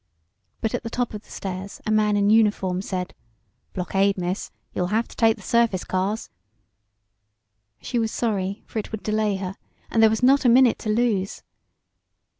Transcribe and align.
But 0.61 0.73
at 0.73 0.81
the 0.81 0.89
top 0.89 1.13
of 1.13 1.21
the 1.21 1.29
stairs 1.29 1.79
a 1.85 1.91
man 1.91 2.17
in 2.17 2.31
uniform 2.31 2.81
said: 2.81 3.13
"Blockade, 3.73 4.17
Miss. 4.17 4.49
You'll 4.73 4.87
have 4.87 5.07
to 5.09 5.15
take 5.15 5.35
the 5.35 5.43
surface 5.43 5.83
cars." 5.83 6.31
She 7.83 7.99
was 7.99 8.11
sorry, 8.11 8.63
for 8.65 8.79
it 8.79 8.91
would 8.91 9.03
delay 9.03 9.35
her, 9.35 9.53
and 9.91 10.01
there 10.01 10.09
was 10.09 10.23
not 10.23 10.43
a 10.43 10.49
minute 10.49 10.79
to 10.79 10.89
lose. 10.89 11.43